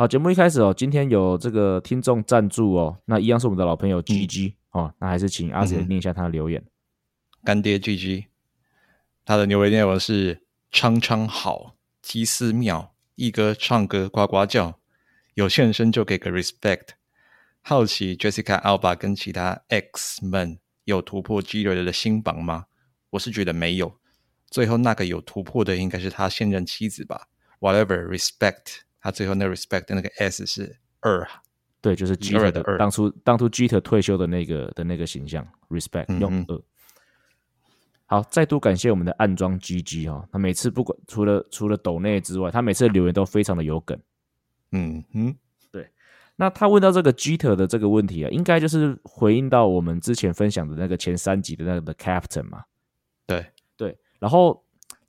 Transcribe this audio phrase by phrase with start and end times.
[0.00, 6.64] 好，节目一开始哦，今天有这个听众赞助哦，那一样是我们的老朋友 GG、嗯、哦，那还是请阿杰念一下他的留言。
[7.44, 8.24] 干爹 GG，
[9.26, 10.46] 他的留言内容是。
[10.70, 14.80] 昌昌好，鸡丝妙，一哥唱歌呱呱叫，
[15.34, 16.92] 有现身就给个 respect。
[17.60, 22.64] 好奇 Jessica Alba 跟其他 X 们有突破 Jeter 的新榜吗？
[23.10, 23.98] 我是觉得没有。
[24.50, 27.28] 最后那个有突破的应该是他现任妻子吧。
[27.58, 31.26] Whatever respect，他最后那 respect 的那个 S 是二，
[31.80, 36.62] 对，就是 Geter 的二，当初当初 Jeter 退休的那个的那个形象 respect 用二。
[38.06, 43.96] 好，再度感谢我们的暗装 GG 哈，他每次不管除了除了抖内之外，他每次的留言都非常的有梗。
[44.72, 45.36] 嗯哼，
[45.70, 45.88] 对。
[46.34, 52.64] 那他问到这个 Jeter 的这个问题啊，应该就是回应到我们之前分享的那个前三集的那个 The Captain 嘛。
[53.26, 53.96] 对对。
[54.18, 54.64] 然后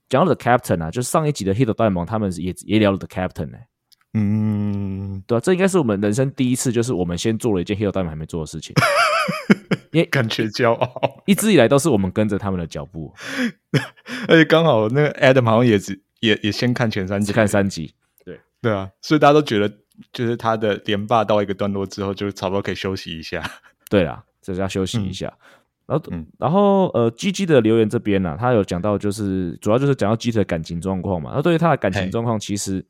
[0.08, 3.68] 讲到 The Captain 啊，就是上一集的 Hit 大联盟他们也也聊了 The Captain 呢、欸。
[4.14, 8.76] 嗯，对啊，这应该是我们人生第一次，就是我们先做了一件 Hit 大联盟还没做的事情。
[9.92, 13.14] 也感觉骄傲，一直以来都是我们跟着他们的脚步，
[14.28, 19.70] 而且刚好那个 Adam 好像也只也也先看前三集，看三集，对对啊，所以大家都觉得
[20.14, 23.44] 就是他的连霸到一个段落之后，就差不多可以休息一下。
[23.90, 25.28] 对啊，就是要休息一下。
[25.28, 25.36] 嗯、
[25.88, 31.34] 然后，嗯、然后呃，GG 的留言这边呢、啊，他有讲到，就是主要就是讲到 Jeter 的感情状况嘛。
[31.36, 32.86] 那对于他的感情状况，其实。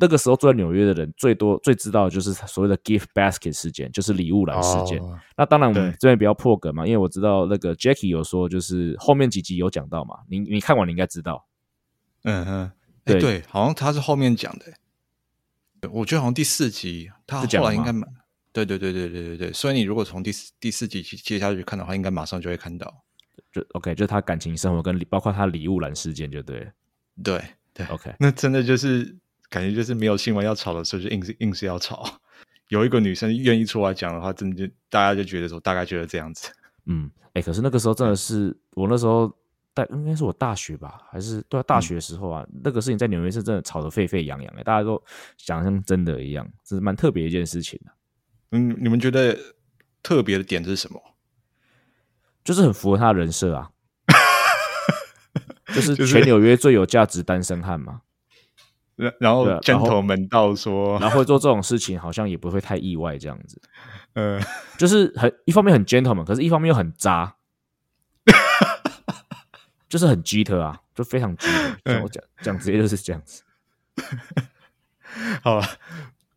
[0.00, 4.98] 那个时候住在纽约的人最多最知道的就是所谓的 gift basket 事件，就是礼物篮事件。
[4.98, 10.20] Oh, 那当然我们这边比较破梗嘛，因为我知道那个 Jackie 有说，就是后面几集有讲到嘛。
[10.28, 11.46] 你你看完你应该知道。
[12.24, 12.72] 嗯哼，
[13.04, 15.90] 对、好像他是后面讲的。
[15.90, 18.10] 我觉得好像第四集他后来应该蛮
[18.52, 19.52] 对对对对对对对。
[19.52, 23.04] 所以你如果从第四第四集接下去看的话，应该马上就会看到。
[23.52, 26.70] 就 OK，就是他感情生活跟包括他礼物篮事件就对。
[27.22, 27.42] 对
[27.74, 29.18] 对，OK，那真的就是。
[29.50, 32.20] 感觉就是没有新闻要炒的时候，就硬是硬是要炒。
[32.68, 36.50] 有一个女生愿意出来讲的话，真的就大家就觉得说，大概觉得这样子。
[36.86, 39.30] 嗯，哎、欸，可是那个时候真的是我那时候
[39.74, 45.02] 大应该是我大学吧，还是对啊，大学的时候啊，嗯、那个事情在纽约是真的吵得沸沸扬扬的，大家都
[45.36, 47.90] 想像真的一样，这是蛮特别一件事情的。
[48.52, 49.36] 嗯，你们觉得
[50.02, 51.02] 特别的点是什么？
[52.44, 53.70] 就是很符合他的人设啊，
[55.74, 58.02] 就是全纽约最有价值单身汉嘛。
[59.00, 63.60] 然然后 gentleman 到说，然后会做这种事情，好像也不会太意外这样子。
[64.12, 64.38] 呃，
[64.76, 67.36] 就是很一方面很 gentleman，可是一方面又很渣，
[69.88, 72.02] 就是很 Jeter 啊，就非常 Jeter。
[72.04, 73.42] 我讲讲直接就是这样子。
[75.42, 75.64] 好了，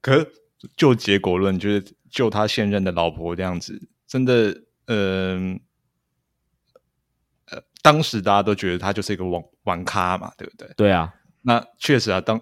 [0.01, 0.31] 可是
[0.77, 5.59] 就结果论，就是就他现任的老婆这样子，真的，嗯、
[7.49, 10.71] 呃，呃，当时大家都觉得他就是一个网网咖嘛，对不对？
[10.77, 12.39] 对啊，那确实啊，当。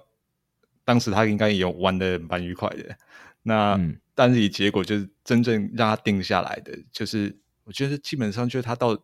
[0.84, 2.98] 当时他应该也有玩的蛮愉快的，
[3.44, 8.98] 那、嗯、但是以结果就是真正让他定下来的，就是我觉得基本上就是他到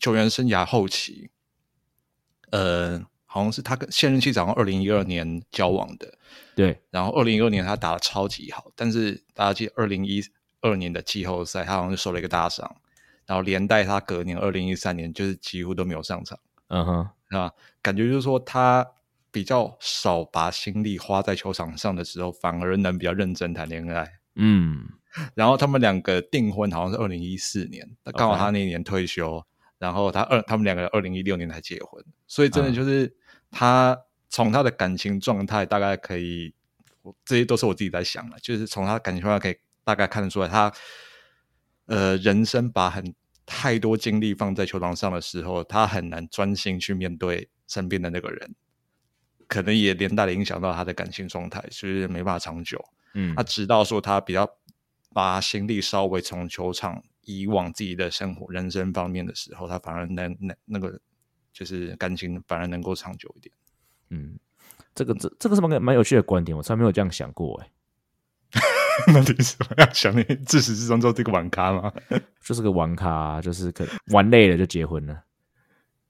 [0.00, 1.28] 球员生涯后期，
[2.50, 6.16] 呃，好像是他跟现任妻子好像二零一二年交往的，
[6.54, 10.22] 对，然后二零一二年他打的超级好，但是大家记得二零一
[10.60, 12.76] 二年的季后赛他好像是受了一个大伤，
[13.26, 16.38] 然后连带他隔年二零一三年就是几乎都没有上场，
[16.68, 18.92] 嗯哼，啊，感觉就是说他。
[19.36, 24.10] 比较少把心力花在球场上的时候，反而能比较认真谈恋爱。
[24.36, 24.88] 嗯，
[25.34, 29.44] 然后他们两个订婚好像是二零一四年，刚好他那一年退休.
[29.76, 33.14] 然后他二他们两个二零一六年才结婚，所以真的就是
[33.50, 33.94] 他
[34.30, 36.54] 从他的感情状态大概可以，
[37.26, 40.72] 这些都是我自己在想的，就是从他的感情状态可以大概看得出来，他
[41.88, 48.54] 呃人生把很太多精力放在球场上的时候，他很难专心去面对身边的那个人。
[49.46, 52.84] 可能也连带的影响到他的感情状态，所以没办法长久。
[53.14, 54.48] 嗯，他直到说他比较
[55.12, 61.00] 把心力稍微从球场移往自己的生活、人生方面的时候，他反而能那那个
[61.52, 63.54] 就是感情反而能够长久一点。
[64.10, 64.38] 嗯，
[64.94, 67.70] 这个这这个是蛮蛮有趣的观点，我从来没有这样想过哎。
[69.12, 71.92] 那你是要想你自始至终做这个玩咖吗？
[72.40, 75.22] 就是个玩咖，就是可玩累了就结婚了。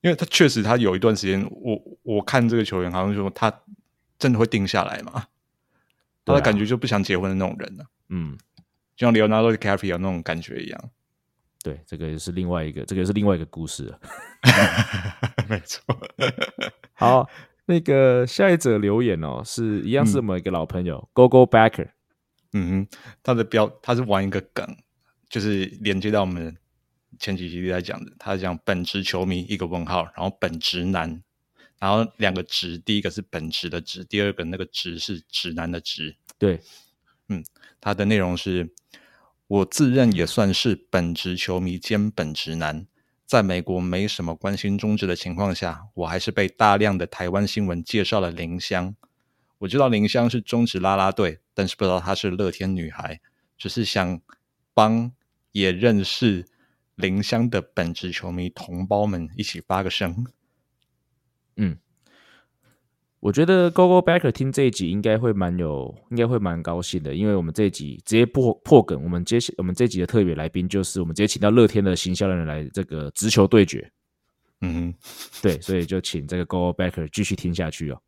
[0.06, 3.52] 因为他确实，他有一段时间，我我看这个球员好像说他
[4.16, 5.26] 真的会定下来嘛，
[6.24, 7.90] 他的感觉就不想结婚的那种人呢、啊。
[8.10, 8.38] 嗯，
[8.94, 10.90] 就像 Leonardo DiCaprio 那种感觉一样。
[11.64, 13.98] 对，这个也是另外一个，这个也是另外一个故事了。
[15.50, 15.82] 没错。
[16.94, 17.28] 好，
[17.64, 21.88] 那个下一则留言哦，是一样是我们一个老朋友、嗯、Go Go Backer。
[22.52, 24.64] 嗯哼，他的标他是玩一个梗，
[25.28, 26.56] 就是连接到我们
[27.18, 31.22] 前几集在讲的，他讲本职球迷一个问号，然后本职男，
[31.78, 36.16] 然后两个职，第一个是本职的职，第二个那个职是直男的直。
[36.38, 36.60] 对，
[37.28, 37.44] 嗯，
[37.80, 38.72] 他的内容是，
[39.46, 42.86] 我自认也算是本职球迷兼本职男，
[43.24, 48.94] 在美国没什么关心中职的情况下，我还是被大量的台湾新闻介绍了林香。
[49.58, 53.20] 我知道林香是中职啦啦队，但是不知道她是乐天女孩，
[53.56, 54.20] 只是想
[54.74, 55.10] 帮
[55.52, 56.46] 也认识
[56.96, 60.26] 林香的本职球迷同胞们一起发个声。
[61.56, 61.78] 嗯，
[63.20, 73.90] 我觉得 Gogo Backer 听这一集应该会蛮有，应该会蛮高兴的，因为我们这一集直接破破梗，我们接我们这一集的特别来宾就是我们直接请到乐天的行销人来这个直球对决。
[74.60, 74.94] 嗯哼，
[75.42, 78.02] 对，所以就请这个 Gogo Backer 继续听下去哦。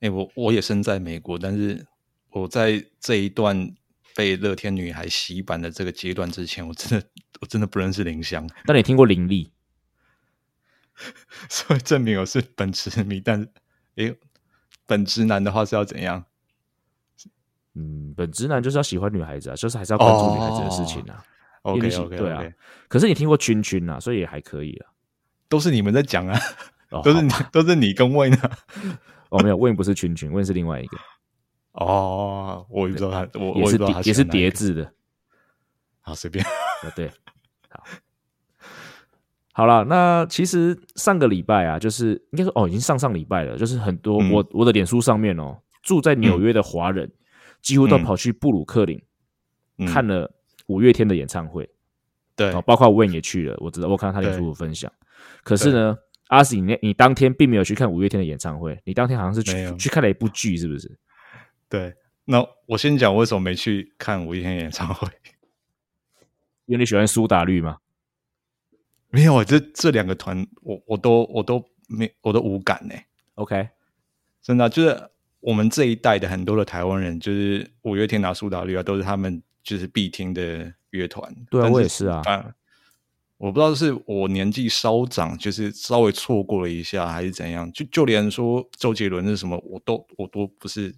[0.00, 1.86] 哎、欸，我我也身在美国，但是
[2.30, 3.74] 我在这一段
[4.14, 7.06] 被乐天女孩洗版的这个阶段之前，我真的
[7.40, 8.48] 我真的不认识林香。
[8.64, 9.52] 但你听过林立，
[11.48, 13.20] 所以证明我是本直迷。
[13.20, 13.48] 但是，
[13.96, 14.16] 哎、欸，
[14.86, 16.24] 本直男的话是要怎样？
[17.74, 21.24] 嗯，本直男就是要喜欢女孩子啊，就是还是要关注女孩子的事情啊。
[21.62, 22.42] Oh, OK OK 对啊。
[22.88, 24.90] 可是你听过群群啊，所以也还可以啊。
[25.48, 26.40] 都是你们在讲啊，
[27.04, 28.38] 都是你都是你跟魏呢。
[29.28, 30.98] 哦，没有，Win 不是群群，Win 是另外一个。
[31.80, 34.92] 哦，我也不知道他，我也是叠，也是叠字的。
[36.00, 36.44] 好，随便。
[36.94, 37.10] 对，
[37.68, 37.82] 好，
[39.52, 39.84] 好了。
[39.84, 43.56] 那其实上个礼拜啊，就是应该说哦，已经上上礼拜了。
[43.56, 47.12] 就是很多我、嗯、我的脸书上面哦，住在纽约的华人、嗯，
[47.60, 49.02] 几乎都跑去布鲁克林、
[49.78, 50.30] 嗯、看了
[50.66, 51.68] 五月天的演唱会。
[52.36, 54.92] 对，包括 Win 也去了，我知道，我看到他脸书分享。
[55.42, 55.96] 可是呢。
[56.30, 60.88] 阿喜，你你当天并没有去看五月天的演唱会，你当天好像是去去看了一部剧，是不是？
[61.70, 61.94] 对，
[62.26, 65.08] 那我先讲为什么没去看五月天演唱会，
[66.66, 67.78] 因为你喜欢苏打绿吗？
[69.08, 72.94] 没有，这这两个团，我我都我都没我都无感呢。
[73.36, 73.68] OK，
[74.42, 81.34] 真的就是我们这一代的很多的台湾人，就是五月天拿苏打绿啊，都是他们就是必听的乐团。
[81.50, 82.22] 对啊，我也是啊。
[83.36, 87.72] 我不知道是我年纪稍长，就是稍微错过了一下，还是怎样。
[87.72, 90.94] 就就连说周杰伦是什么，我都我都不是，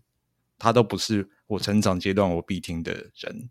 [0.62, 3.50] 他都不是我成长阶段我必听的人。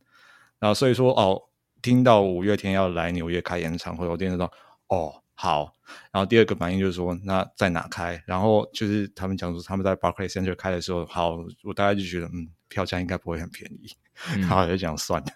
[0.60, 1.42] 然后所以说哦，
[1.81, 4.50] 听到五月天要来纽约开演唱会，我第一次说
[4.88, 5.74] 哦好。
[6.10, 8.24] 然后第二个反应就是说，那在哪开？
[8.25, 13.92] 然后就是他们讲说他们在 Barclays Center 开的时候，好，我大概就觉得嗯，票价应该不会很便宜，
[14.34, 15.28] 嗯、然后就讲算了。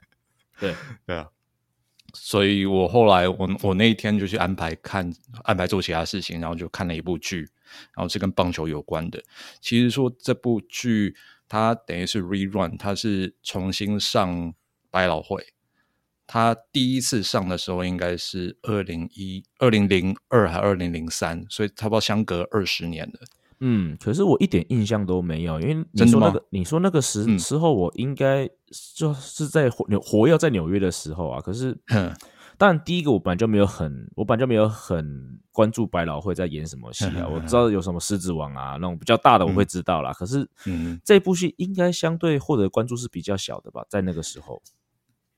[0.58, 0.74] 对
[1.06, 1.28] 对啊。
[2.14, 5.12] 所以我后来我我那一天就去安排看
[5.44, 7.42] 安排做其他事情，然后就看了一部剧，
[7.94, 9.22] 然后是跟棒球有关的。
[9.60, 11.14] 其实说这部剧
[11.48, 14.54] 它等于是 rerun，它是重新上
[14.90, 15.48] 百老汇。
[16.28, 23.20] 它第一次上的时候应该是二零一二零零二还二零零三，所以差不多相隔二十年了。
[23.60, 28.50] 嗯，可是我一点印象都没有，因为你说那个，你说那个时、嗯、时候，我应该
[28.96, 31.40] 就是在活活跃在纽约的时候啊。
[31.40, 31.78] 可是，
[32.58, 37.28] 当然第一个我本来就没有很，我本来就没有很关注百老汇在演什么戏啊。
[37.32, 40.12] 我知道有什么狮子王啊那种比较大的我会知道啦。
[40.12, 44.62] 嗯、可是，嗯，这部戏应该相对获得关注是比较小的吧，在那个时候。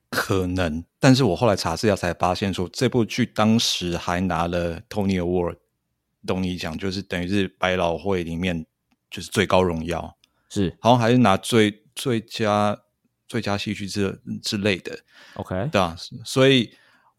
[0.09, 5.57] 可能，但是我后来查资料才发现说，这部剧当时还拿了 Tony Award。
[6.25, 8.65] 懂你讲，就是等于是百老汇里面
[9.09, 10.17] 就是最高荣耀，
[10.49, 12.77] 是好像还是拿最最佳
[13.29, 14.99] 最佳戏剧之之类的。
[15.35, 15.95] OK，对啊，
[16.25, 16.71] 所以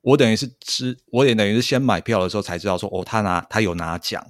[0.09, 4.27] 我等于是知，我也等于是先买票的时候才知道说，哦，他拿他有拿奖，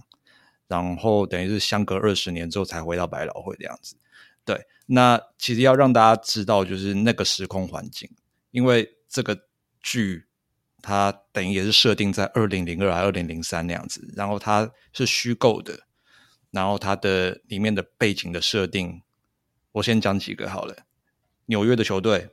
[0.67, 3.97] 然后等于是相隔二十年之后才回到百老汇这样子。
[4.45, 8.11] 对，那其实要让大家知道，就是那个时空环境，
[8.51, 9.47] 因为这个
[9.83, 10.25] 剧。
[10.81, 15.81] 它等于也是设定在二零零二还是二零零三那样子，然后它是虚构的，
[16.53, 19.03] 然后它的里面的背景的设定，
[19.73, 20.87] 我先讲几个好了。
[21.47, 22.31] 纽约的球队，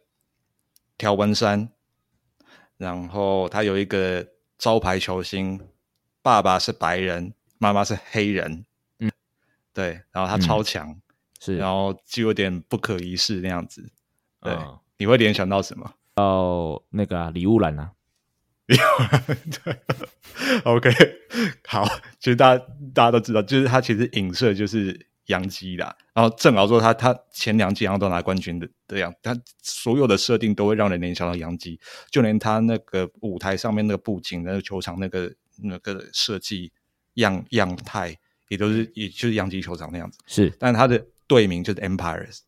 [0.96, 1.72] 条纹衫，
[2.78, 4.26] 然后他有一个
[4.58, 5.60] 招牌球星，
[6.22, 8.66] 爸爸是白人，妈妈是黑人，
[9.00, 9.12] 嗯，
[9.74, 11.02] 对，然后他超强，嗯、
[11.40, 13.90] 是，然后就有点不可一世那样子，
[14.42, 15.94] 对，哦、你会联想到什么？
[16.16, 17.92] 到那个李乌兰啊。
[18.68, 19.78] 对
[20.64, 20.90] ，OK，
[21.68, 21.86] 好，
[22.20, 22.66] 其实大家
[22.96, 25.96] 大家都知道，就是他其实影射就是洋基啦。
[26.14, 31.80] 然后正好说他他前两季好像都拿冠军的这样，他所有的设定都会让人联想到洋基，
[32.10, 36.72] 就连他那个舞台上面那个布景、那个球场那个那个设计
[37.16, 38.18] 样样态，
[38.50, 40.20] 也都是也就是洋基球场那样子。
[40.26, 42.40] 是，但他的队名就是 Empires，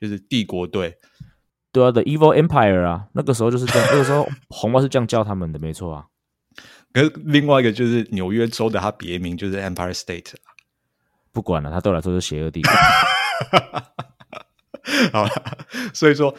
[0.00, 0.96] 就是帝国队。
[1.70, 6.06] 对啊，The Evil Empire 啊，那个时候就是这样，那个时候红袜是这样叫他们的，没错啊。
[6.94, 10.34] 可是另外一个就是纽约州的，它别名就是 Empire State。
[11.34, 12.72] 不管了，他对我来说是邪恶帝国。
[15.12, 15.30] 好了，
[15.92, 16.32] 所以说，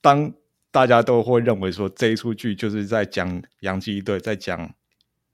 [0.00, 0.32] 当
[0.72, 4.74] 大家都会认为说这一出剧就是在讲洋基队，在讲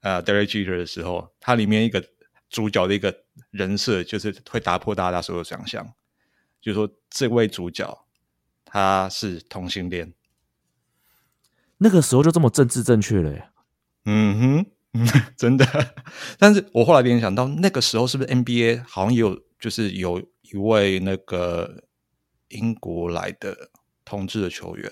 [0.01, 2.03] 呃 Derek Jeter 的时候，它里面一个
[2.49, 5.93] 主角的一个人设，就是会打破大家所有想象，
[6.61, 8.05] 就是说这位主角
[8.63, 10.13] 他是同性恋。
[11.79, 13.49] 那个时候就这么政治正确了耶。
[14.05, 14.65] 嗯哼。
[15.37, 15.65] 真的，
[16.39, 21.83] 但是我后来联想到，那个时候是不是 NBA 好像也有，就是有一位那个
[22.49, 23.69] 英国来的
[24.05, 24.91] 同志的球员？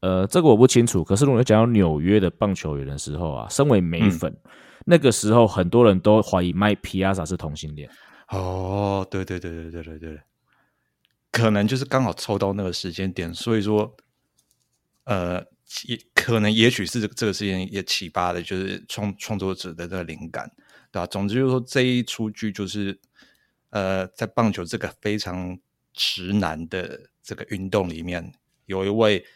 [0.00, 1.02] 呃，这个我不清楚。
[1.02, 4.50] 可是如果讲到纽约的棒球员的时候啊，身为美粉，嗯、
[4.86, 7.90] 那个时候很多人都怀疑 Mike Piazza 是同性恋。
[8.28, 10.20] 哦，对对对对对对对，
[11.32, 13.96] 可能就是刚好凑到那个时间点，所以说，
[15.04, 15.44] 呃。
[15.86, 20.50] 也可能，也许是这个这个事情也启发了，就是创创作者的这个灵感，
[20.92, 21.06] 对吧？
[21.06, 22.98] 总之就是说，这一出剧就是，
[23.70, 25.58] 呃，在棒球这个非常
[25.92, 28.32] 直男的这个运动里面，
[28.66, 29.26] 有一位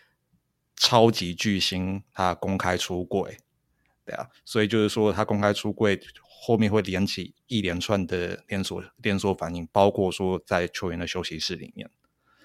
[0.77, 3.37] 超级巨星，他公开出柜，
[4.05, 6.01] 对啊，所以就是说，他公开出柜
[6.43, 11.91] 后面会连起一连串的连锁连锁反应，包括说在球员的休息室里面，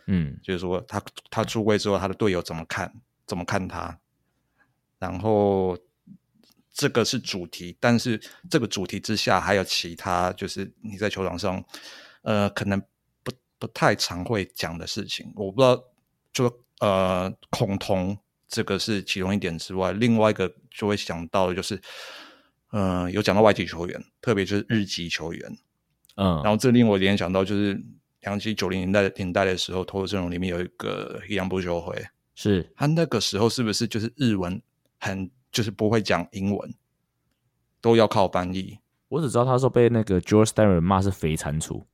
[0.08, 2.92] 嗯，就是说他他出柜之后，他的队友怎么看？
[3.26, 4.00] 怎么看他？
[4.98, 5.78] 然后
[6.72, 11.64] 这个是主题，但是这个主题之下还有其他，就是你在球场上，
[12.24, 12.82] 呃，可能
[13.24, 15.32] 不不太常会讲的事情。
[15.36, 15.84] 我不知道，
[16.34, 18.18] 就呃，恐同
[18.48, 21.76] 这个是其中一点之外，另外一个就会想到的就是，
[22.72, 25.58] 嗯、呃，有讲到外籍球员，特别就是日籍球员，
[26.16, 27.80] 嗯，然后这令我联想到就是
[28.22, 31.96] 洋基九零年代年代的时候，投手阵容里面有一个伊良部秀辉。
[32.36, 34.62] 是他那个时候是不是就是日文
[35.00, 36.74] 很就是不会讲英文，
[37.80, 38.78] 都要靠翻译？
[39.08, 41.86] 我只知道他说被那个 George Steinbrenner 骂是肥蟾蜍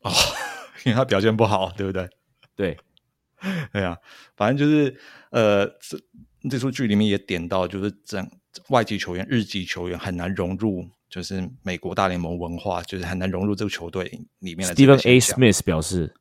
[0.00, 0.10] 哦，
[0.86, 2.08] 因为他表现不好，对不对？
[2.56, 2.78] 对，
[3.72, 3.98] 对啊，
[4.34, 4.98] 反正就是
[5.30, 6.00] 呃，这
[6.48, 8.26] 这出剧里面也点到，就是整
[8.68, 14.04] 外籍球员、日籍球员很难融入，就是美国大联盟文化，就是很难融入这个球队
[14.38, 14.74] 里面的。
[14.74, 15.20] Stephen A.
[15.20, 16.14] Smith 表示，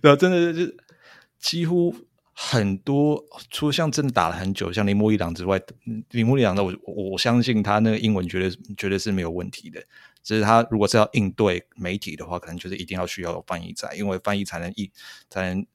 [0.00, 0.76] 对啊，真的就是。
[1.44, 1.94] 几乎
[2.32, 5.60] 很多，除了像真的打了很久，像铃木一朗之外，
[6.08, 9.78] 铃木一朗的我我相信他那个英文绝对绝对是没有问题的。
[10.22, 14.90] 只是他如果是要应对媒体的话，可能就是一定要需要有翻译在，因为翻译才能译
[15.28, 15.66] 才能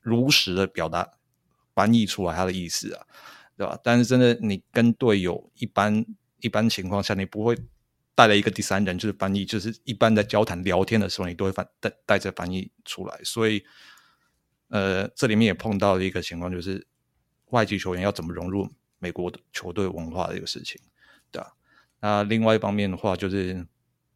[0.00, 1.06] 如实的表达
[1.74, 3.04] 翻译出来他的意思啊，
[3.58, 3.78] 对吧？
[3.84, 6.06] 但是真的你跟队友一般
[6.40, 7.54] 一般情况下，你不会
[8.14, 13.62] 带了一个第三人就是翻译，就是一般在交谈聊天的时候，你都会翻带带着翻译出来，所以。
[14.72, 16.86] 呃，这里面也碰到了一个情况，就是
[17.50, 18.66] 外籍球员要怎么融入
[18.98, 20.80] 美国的球队文化的一个事情，
[21.30, 21.52] 对吧？
[22.00, 23.66] 那另外一方面的话，就是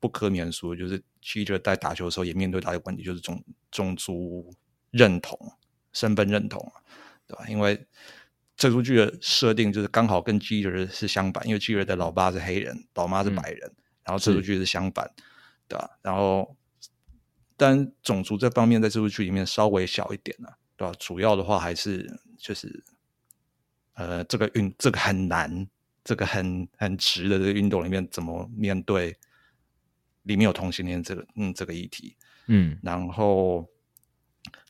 [0.00, 4.50] 不可免俗，就是 Jeter 在打球的时候也面对他的问题，就是种种族
[4.90, 5.38] 认同、
[5.92, 6.72] 身份认同，
[7.26, 7.44] 对吧？
[7.48, 7.86] 因为
[8.56, 15.10] 这出剧的设定就是刚好跟 Jeter 是相反，因为 Jeter 的老爸是黑人，老妈是白人，嗯、然后这出剧是相反，
[15.68, 15.98] 对吧？
[16.00, 16.56] 然后。
[17.56, 20.94] 但种族这方面在这部剧里面稍微小一点了、啊，对吧？
[20.98, 22.84] 主要的话还是就是，
[23.94, 25.66] 呃，这个运这个很难，
[26.04, 29.16] 这个很很直的这个运动里面怎么面对
[30.24, 32.14] 里面有同性恋这个嗯这个议题，
[32.48, 33.66] 嗯，然后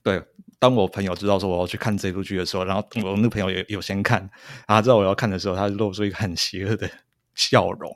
[0.04, 0.22] 对，
[0.60, 4.20] 当我朋友知道说我要去看这部剧的时候，然后我那个朋友也有先看，
[4.68, 6.88] 然后知道我要看的时候，他就露出一个很邪恶的
[7.34, 7.92] 笑容，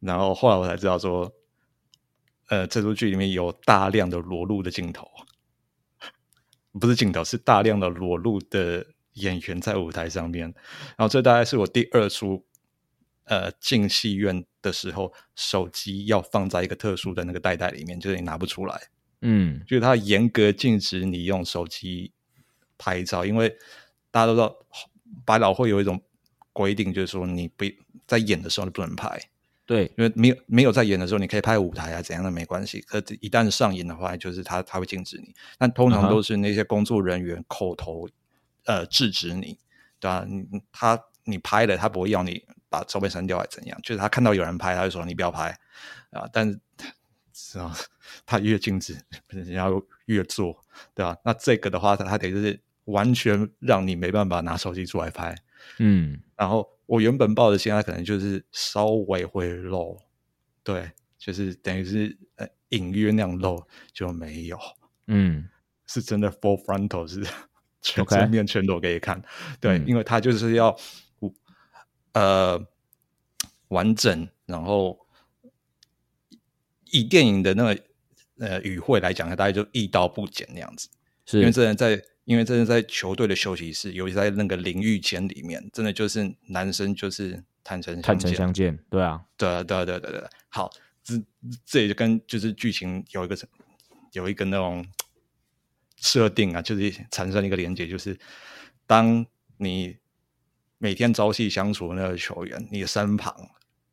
[0.00, 1.32] 然后后来我才知道说。
[2.48, 5.10] 呃，这部剧里面有大量的裸露的镜头，
[6.78, 10.54] 不是镜头，是大量的裸露的演员在舞台上面。
[10.96, 12.46] 然后这大概是我第二出，
[13.24, 18.80] 呃，进戏院的时候，手机要放在一个特殊的那个袋袋里面，就是你拿不出来。
[19.22, 22.12] 嗯，就是它严格禁止你用手机
[22.78, 23.56] 拍照，因为
[24.12, 24.54] 大家都知道，
[25.24, 26.00] 百老汇有一种
[26.52, 27.64] 规定，就是说你不
[28.06, 29.20] 在演的时候你不能拍。
[29.66, 32.80] 对，因为没有没有在演的时候，你可以拍舞台啊，怎样的没关系。
[32.82, 35.34] 可一旦上演的话，就是他他会禁止你。
[35.58, 38.12] 但通常都是那些工作人员口头、uh huh.
[38.66, 39.58] 呃制止你，
[39.98, 40.24] 对吧？
[40.28, 43.76] 你他你拍了，他不会要你把照片删掉还是怎样？
[43.82, 45.48] 就是他看到有人拍，他就说你不要拍
[46.10, 46.28] 啊。
[46.32, 46.60] 但是
[47.34, 47.76] 是啊，
[48.24, 48.96] 他越禁止，
[49.26, 49.66] 人家
[50.04, 50.62] 越做，
[50.94, 51.16] 对吧？
[51.24, 55.34] 那这个的话，他他得就是完全让你没办法拿手机出来拍，
[55.78, 56.20] 嗯。
[56.36, 59.98] 然后我原本抱的现在可能就是稍微会漏，
[60.62, 64.58] 对，就是等于是呃隐约那样漏就没有，
[65.06, 65.48] 嗯，
[65.86, 67.26] 是真的 full frontal 是
[67.82, 69.22] 全正面全裸给你看.
[69.60, 70.76] 对，嗯，因为他就是要
[72.12, 72.64] 呃
[73.68, 75.06] 完整，然后
[76.92, 77.82] 以电影的那个
[78.38, 80.88] 呃语汇来讲，大概就一刀不剪那样子，
[81.26, 82.02] 是因为这人在。
[82.26, 90.28] 因为真的在球队的休息室，尤其在那个淋浴间里面，真的就是男生就是坦诚坦诚相见，对啊，对啊，对啊，对啊，对对对。
[90.48, 90.68] 好，
[91.04, 91.14] 这
[91.64, 93.38] 这也就跟就是剧情有一个
[94.10, 94.84] 有一个那种
[95.98, 98.18] 设定啊，就是产生一个连接，就是
[98.88, 99.24] 当
[99.58, 99.96] 你
[100.78, 103.32] 每天朝夕相处的那个球员，你的身旁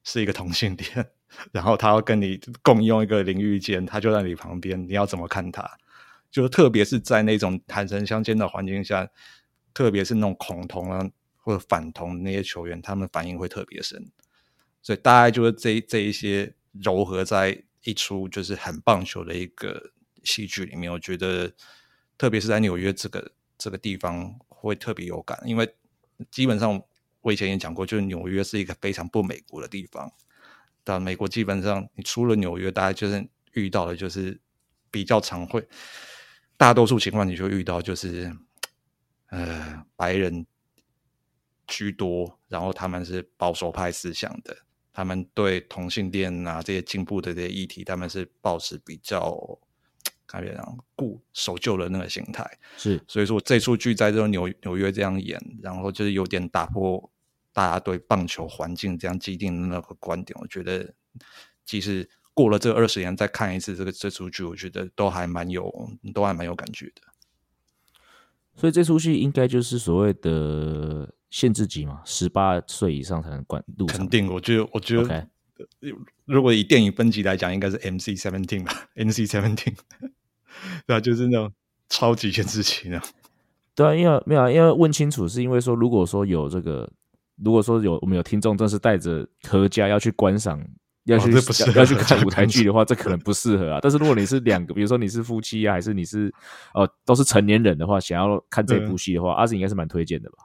[0.03, 1.07] 是一个同性恋，
[1.53, 5.69] 然后他要跟你共用一个淋浴间，他就在你旁边，你要怎么看他？
[6.33, 9.07] 就特别是在那种坦诚相见的环境下，
[9.71, 14.11] 特别是那种恐同啊或者反同那些球员，他们反应会特别深。
[14.81, 19.91] 所以大概就是这这一些糅合在一出就是很棒球的一个
[20.23, 21.53] 戏剧里面，我觉得
[22.17, 25.71] 特别是在纽约这个这个地方会特别有感，因为
[26.31, 26.81] 基本上
[27.21, 30.11] 我以前也讲过，就是纽约是一个非常不美国的地方。
[30.83, 34.41] 但美国基本上你出了纽约，大概就是遇到的就是
[34.89, 35.63] 比较常会。
[36.63, 38.33] 大多数情况，你就遇到就是，
[39.31, 40.45] 呃，白人
[41.67, 44.55] 居多，然后他们是保守派思想的，
[44.93, 49.59] 他们对同性恋啊这些进步的这些议题，他们是保持比较，
[50.25, 50.63] 看别人
[50.95, 52.49] 固守旧的那个心态。
[52.77, 57.11] 是，所以说这出剧在这种纽纽约这样演，然后就是有点打破
[57.51, 60.33] 大家对棒球环境这样既定的那个观点。
[60.39, 60.93] 我觉得，
[61.65, 62.09] 其实。
[62.33, 65.71] 过了这二十年再看一次这个这出剧，我觉得都还蛮有，
[66.13, 67.01] 都还蛮有感觉的。
[68.55, 73.85] 所以这出戏应该就是所谓的限制级嘛，十八岁以上才能观入。
[73.87, 75.95] 肯定，我觉得，我觉得，okay.
[76.25, 79.75] 如果以电影分级来讲，应该是 MC seventeen 吧，MC seventeen，
[80.85, 81.51] 对啊，就是那种
[81.89, 83.01] 超级限制级的。
[83.73, 86.87] 对啊，因为没有，因为问清楚，是因为说，如果说有这个，
[87.43, 90.63] 如果说有我们有听众，正是带着阖家要去观赏。
[91.05, 91.41] 要去、哦、
[91.75, 93.79] 要去看舞台剧 的话，这可能不适合啊。
[93.81, 96.33] 但是如果你是两个，比如说你是夫妻啊，还是你是
[96.73, 100.37] 哦都是成年人的话，想要看这部戏的话，阿紫应该是蛮推荐的吧？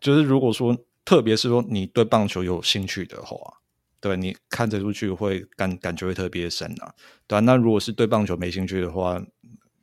[0.00, 3.36] 就是如果说，特别是说你对棒球有兴趣的话，
[4.00, 6.94] 对，你看这出剧会感感觉会特别深啊。
[7.26, 9.20] 对啊，那如果是对棒球没兴趣的话，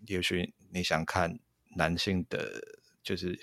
[0.07, 1.37] 也许你想看
[1.75, 2.49] 男性的，
[3.03, 3.37] 就是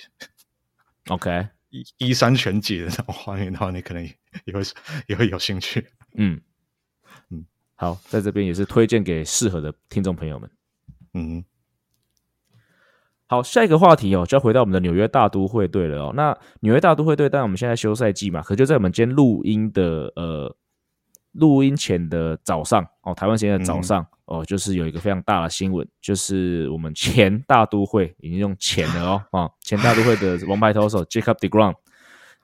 [1.08, 4.02] OK 一一三全解的那种画面的话，你可能
[4.44, 4.60] 也会
[5.06, 5.86] 也会有兴趣。
[6.14, 6.40] 嗯
[7.30, 7.44] 嗯，
[7.74, 10.50] 好，在这边也是推荐给适合的听众朋友们。
[11.14, 11.44] 嗯，
[13.26, 16.12] 好，下一个话题哦，就要回到我们的纽约大都会队了哦。
[16.14, 20.56] 那纽约大都会队，当然我们现在休赛季嘛，可就在我们今天录音的呃
[21.32, 31.74] 录音前的早上哦，台湾时间的早上、嗯、哦，就是有一个非常大的新闻，就是我们前大都会已经用前了哦啊、哦，前大都会的王牌投手 Jacob deGrom。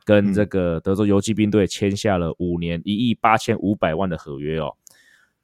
[0.06, 4.76] 跟这个德州游骑兵队签下了五年一亿八千五百万的合约哦。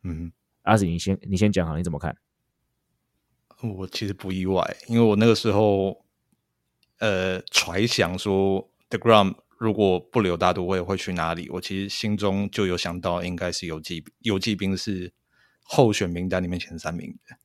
[0.05, 0.31] 嗯，
[0.63, 2.17] 阿紫，你先你先讲好，你怎么看？
[3.61, 6.05] 我其实不意外，因为我那个时候
[6.99, 11.49] 呃揣想说 The Gram 如果不留大都会会去哪里？
[11.51, 15.13] 我其实心中就有想到，应该是游骑游骑兵是
[15.63, 17.37] 候选名单里面前三名的，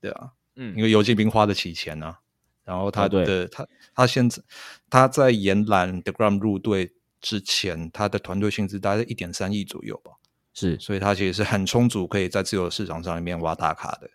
[0.00, 2.20] 对啊，嗯，因为游骑兵花得起钱啊。
[2.66, 4.42] 然后他的、哦、他他现在
[4.90, 10.10] 他在延揽 The Gram 入队之前，他的团队薪资大概一点三亿左右吧，
[10.52, 14.10] 是，所以他其实是很充足，可以在自由市场上里面挖大卡的，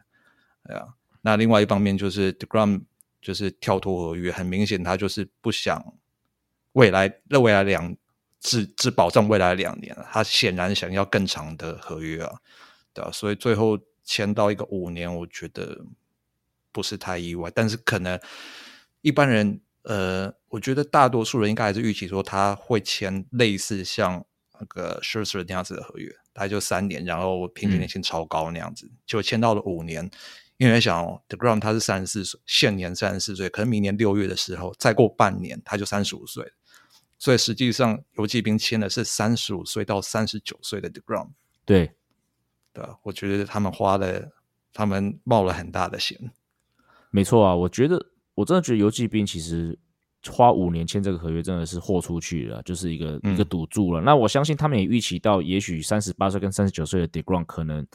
[0.68, 0.90] 对啊。
[1.22, 2.82] 那另外一方面就是 The Gram
[3.22, 5.82] 就是跳脱合约，很明显他就是不想
[6.74, 7.96] 未来那未来两
[8.42, 12.40] 只只保障未来两年，他显然想要更长的合约啊，
[12.94, 15.86] 对啊，所以最后签到一个五年，我觉得。
[16.72, 18.20] 不是太意外，但是可能
[19.02, 24.26] 一般人，呃，我觉得大多数人应该还是预期说他会签类似像
[24.60, 30.10] 那个 Scherzer 那样子的合约，大概就三年，然后平均年薪超高那样子，就签到了五年。
[30.58, 36.54] 因为想 The Ground 他是三十四岁，现年三十四岁，可能明年六月的时候再过半年他就三十五岁，
[37.18, 41.30] 所以实际上游骑兵签的是三十五岁到三十九岁的 The Ground。
[41.66, 41.94] 对，
[42.74, 44.32] 对，我觉得他们花了，
[44.72, 46.32] 他们冒了很大的险。
[47.12, 49.78] 没错啊，我觉得我真的觉得游骑兵其实
[50.30, 54.02] 花五年签这个合约真的是豁出去了，就是一个、嗯、一个赌注了。
[54.02, 57.86] 那我相信他们也预期到，也许三十八岁跟三十九岁的 Degrom 可能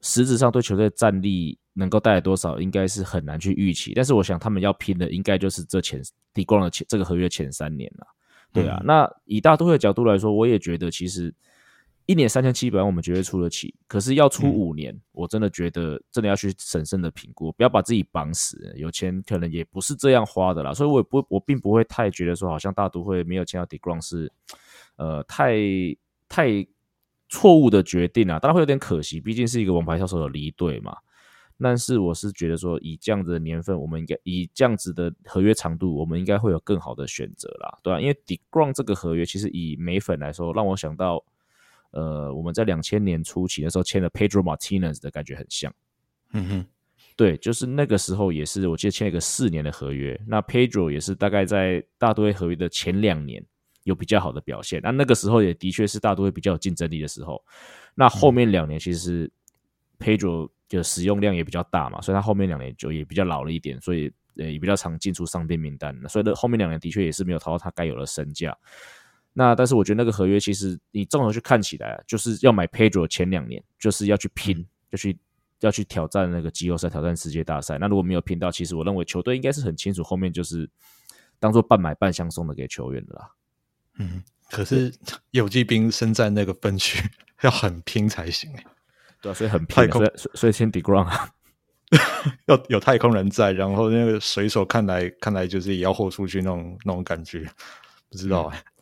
[0.00, 3.92] 实质上对球队战力能够带来多少，应该是很难去预期。
[3.94, 6.02] 但是我想他们要拼的，应该就是这前
[6.34, 8.06] Degrom 的前这个合约前三年了。
[8.52, 11.32] 对啊，嗯、那以大都会的角度来说，我也觉得其实。
[12.06, 13.74] 一年三千七百万，我们绝对出得起。
[13.88, 18.72] 可是要出五年，嗯，我真的觉得真的要去审慎的评估，不要把自己绑死。
[18.76, 24.30] 有钱可能也不是这样花的啦，所以我也不，我并不会太觉得说，好像大都会没有签到 d e g r o n 是，
[24.94, 25.56] 呃，太
[26.28, 26.64] 太
[27.28, 28.38] 错误的决定啊。
[28.38, 30.96] 当然会有点可惜，毕竟是一个王牌销售的离队嘛。
[31.58, 38.00] 但是我是觉得说，以这样子的年份，我们应该以这样子的合约长度，我们应该会有更好的选择啦，对吧，啊？
[38.00, 41.24] 因为 d e g r o n 这个合约，其实以美粉来说，让我想到。
[41.96, 45.72] 呃，我们在两千年初期的时候签了 Pedro Martinez 的感觉很像，
[46.34, 46.66] 嗯哼，
[47.16, 50.20] 对，就是那个时候也是，我记得签了一个四年的合约。
[50.26, 53.42] 那 Pedro 也是大概在大都会合约的前两年
[53.84, 57.42] 有比较好的表现，那那个时候也的确是大都会比较有竞争力的时候。
[57.94, 59.30] 那后面两年其实
[59.98, 68.54] Pedro 的使用量也比较大嘛，所以他后面两年就也比较老了一点，所以呃也比较常进出伤病名单，所以后面两年的确也是没有淘到他该有的身价。
[69.38, 75.18] 那但是我觉得那个合约其实你综合去看起来，就是要买 Pedro 前两年就是要去拼，就去
[75.60, 77.76] 要去挑战那个季后赛，挑战世界大赛。
[77.76, 80.66] 那如果没有拼到，其实我认为球队应该是很清楚，后面就是
[81.38, 83.30] 当做半买半相送的给球员的啦。
[83.98, 84.90] 嗯，可是
[85.32, 87.06] 有机兵身在那个分区，
[87.42, 88.64] 要很拼才行哎。
[89.20, 91.28] 对啊，所以很拼，所以所以先 Degrom 啊，
[92.48, 97.44] 要有太空人在，然后那个水手看来看来就是也要豁出去那种那种感觉，
[98.08, 98.58] 不知道哎。
[98.58, 98.72] 嗯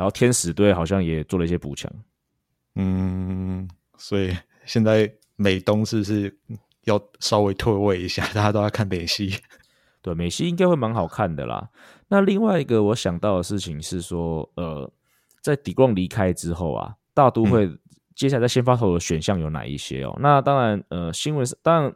[0.00, 1.92] 然后天使队好像也做了一些补强，
[2.74, 4.34] 嗯，所以
[4.64, 6.34] 现在美东是不是
[6.84, 8.26] 要稍微退位一下？
[8.28, 9.34] 大家都在看美西，
[10.00, 11.68] 对，美西应该会蛮好看的啦。
[12.08, 14.90] 那另外一个我想到的事情是说，呃，
[15.42, 17.70] 在 Degrom 离开之后啊，大都会
[18.16, 20.14] 接下来在先发投的选项有哪一些哦？
[20.16, 21.94] 嗯、那当然，呃，新闻当然，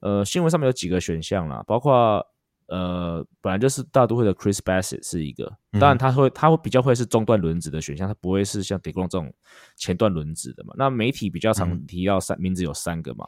[0.00, 2.26] 呃，新闻上面有几个选项啦，包括。
[2.68, 9.32] 呃，本来就是大都会的 Chris Bassett 是一个，当然他会，他会比较会是中段轮子的选项，他不会是像 d e g r o n 这种
[9.76, 10.74] 前段轮子的嘛。
[10.76, 13.26] 那媒体比较常提到三、嗯、名字有三个嘛，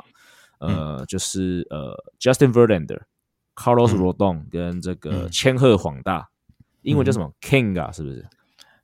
[0.59, 3.01] 呃，嗯、就是呃 Justin Verlander、
[3.55, 6.29] Carlos Rodon 跟这个千鹤晃大，
[6.83, 8.27] 英文叫什么、King 啊是不是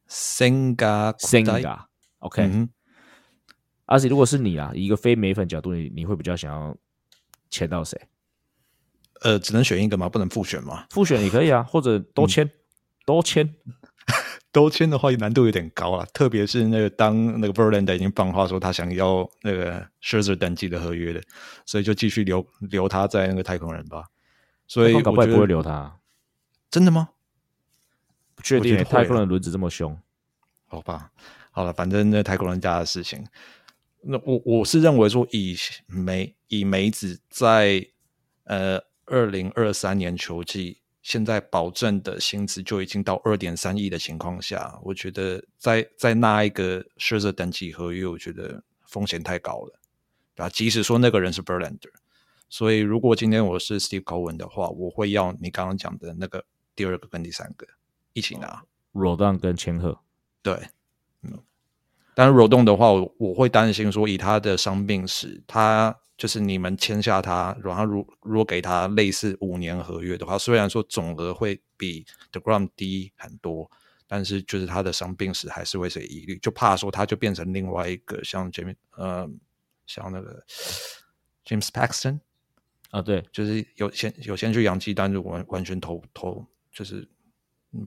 [0.08, 2.68] Singa Singa？OK。
[3.84, 6.76] 而且如果是你啊，以一个非美粉角度，你你会比较想要
[7.50, 8.00] 签到谁？
[9.22, 10.08] 呃，只能选一个吗？
[10.08, 10.86] 不能复选吗？
[10.90, 12.48] 复选也可以啊， 或者都签，
[13.04, 13.54] 都、嗯、签，
[14.52, 16.06] 都签的话难度有点高啊。
[16.12, 21.22] 特别是那个当那个 Verlander 已经放话说他想要那个 Scherzer 等级的合约的，
[21.64, 24.04] 所以就继续留留他在那个太空人吧。
[24.68, 25.98] 所以我不会留他，
[26.70, 27.10] 真的吗？
[28.34, 29.98] 不确定，太空人轮子这么凶，
[30.66, 31.10] 好吧。
[31.52, 33.26] 好了，反正那太空人家的事情，
[34.02, 37.86] 那我我是认为说以梅以梅子在
[38.44, 38.78] 呃。
[39.06, 49.78] 二零二三年球季，现在保证的薪资就已经到二点三亿的情况下，我觉得在在那一个 Scherzer 等级合约，我觉得风险太高了，
[50.34, 50.48] 对吧？
[50.48, 51.92] 即使说那个人是 Verlander，
[52.48, 57.64] 所以如果今天我是 Steve Cohen 的话，我会要你刚刚讲的那个第二个跟第三个
[58.12, 60.00] 一起拿，Rodon 跟千鹤，
[60.42, 60.60] 对，
[61.22, 61.38] 嗯，
[62.14, 65.96] 但是 Rodon 的话，我我会担心说以他的伤病史，他。
[66.16, 73.70] 就是你们签下他，然后如如果给他类似五年合约的话，虽然说总额会比 Degrom 低很多，
[74.06, 79.28] 但是就是他的伤病史还是会是疑虑，就怕说他就变成另外一个像 James 呃
[79.86, 80.42] 像那个
[81.44, 82.20] James Paxton
[82.90, 87.06] 啊，对，就是有先有先去洋基，但是完完全投投就是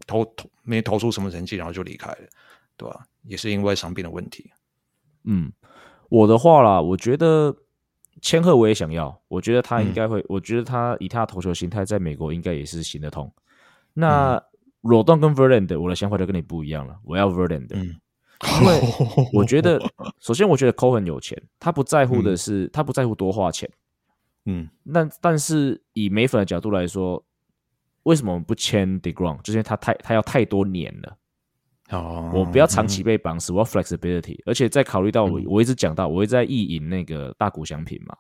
[0.06, 2.28] 投投没投出什么成绩，然后就离开了，
[2.78, 3.08] 对吧？
[3.24, 4.52] 也是因为伤病的问题。
[5.24, 5.52] 嗯，
[6.10, 7.58] 我的话啦，我觉得。
[8.21, 13.32] 千鹤我也想要，我觉得他应该会、嗯，我觉得他以他的投球形态，在美国应该也是行得通。
[13.93, 14.41] 那
[14.82, 17.99] Rodon 跟 Verlander，我的想法就跟你不一样了，我要 Verlander、嗯、
[18.62, 18.82] 因为
[19.34, 19.79] 我觉得，
[20.19, 23.69] 首先我觉得 Cole 很有钱，他不在乎的是，嗯、他不在乎多花钱。
[24.45, 27.23] 嗯，那但是以美粉的角度来说，
[28.03, 29.38] 为什么我们不签 Degrom？
[29.41, 31.17] 就是因为他太他要太多年了。
[31.89, 38.15] 哦，我不要长期被绑死，嗯，我要 flexibility，而且在考虑到我，我一直讲到，我会在意淫那个大谷翔平嘛，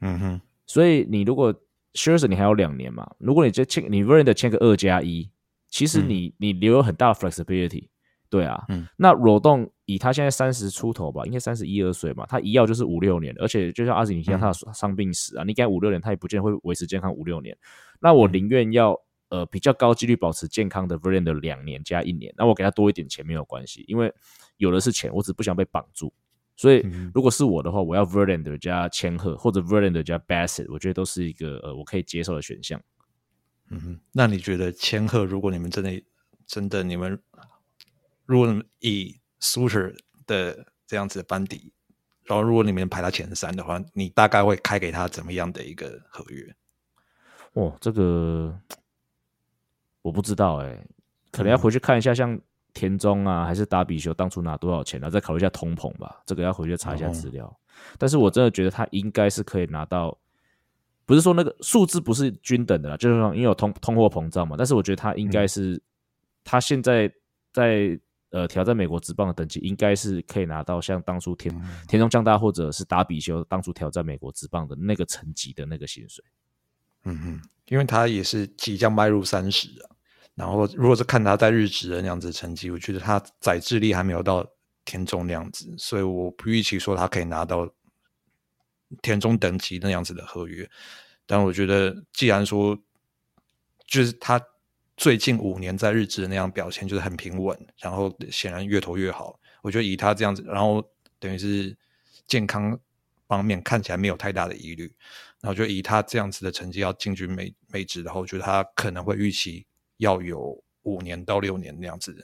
[0.00, 1.54] 嗯哼，所以你如果
[1.92, 5.28] Scherzer 你还有两年嘛，如果你就签你 Verlander 签个二加一，
[5.68, 7.88] 其实你、嗯、你留有很大的 flexibility，
[8.30, 17.54] 对啊，嗯，那 Rodon 以他现在三十出头吧，应该三十一二岁嘛，他一要就是五六年，而且就像阿紫你提到他的伤病史啊，嗯、你给他五六年，他也不见得会维持健康五六年，
[18.00, 18.96] 那我宁愿要
[19.30, 24.12] 呃比较高几率保持健康的 Verlander 两年加一年，那我给他多一点钱没有关系，因为
[24.58, 26.12] 有的是钱，我只不想被绑住。
[26.56, 32.78] 所以如果是我的话，我要 Verlander 加千鹤或者 Verlander 加 Bassett，我觉得都是一个呃我可以接受的选项。
[33.70, 36.02] 嗯哼，那你觉得千鹤，如果你们真的
[36.44, 37.18] 真的你们，
[38.26, 41.72] 如果以 Suter 的这样子的班底，
[42.24, 46.54] 然后如果你们排他前三的话，你大概会开给他怎么样的一个合约？
[47.54, 48.60] 哦，这个
[50.02, 50.86] 我不知道哎、欸，
[51.30, 52.38] 可能要回去看一下，像
[52.72, 56.22] 田中啊，还是达比修当初拿多少钱，然后再考虑一下通膨吧。
[56.24, 57.46] 这个要回去查一下资料。
[57.46, 57.56] 哦、
[57.98, 60.16] 但是我真的觉得他应该是可以拿到。
[61.06, 64.54] 不是说那个数字不是均等的啦，就是说因为有通通货膨胀嘛。
[64.56, 65.82] 但是我觉得他应该是，嗯、
[66.44, 67.12] 他现在
[67.52, 67.98] 在
[68.30, 76.24] 呃挑战美国职棒的等级，应该是可以拿到像当初田、嗯、田中将大或者是达比修当初挑战美国职棒的那个层级的那个薪水。
[77.04, 79.90] 嗯哼，因为他也是即将迈入三十啊。
[80.34, 84.46] 然后如果是看他在日职的那样子成绩，我觉得他载智力还没有到
[84.84, 87.72] 田中那样子，所以我不预期说他可以拿到。
[89.02, 90.68] 田中等级那样子的合约，
[91.24, 92.76] 但我觉得，既然说
[93.86, 94.44] 就是他
[94.96, 99.38] 最近五年在日职的那样表现就是很平稳，然后显然越投越好。
[99.62, 100.84] 我觉得以他这样子，然后
[101.20, 101.78] 等于是
[102.26, 102.76] 健康
[103.28, 104.92] 方面看起来没有太大的疑虑，
[105.40, 112.14] 然后就以他这样子的成绩要进军美美职的话，我觉得他可能会预期要有五年到六年那样子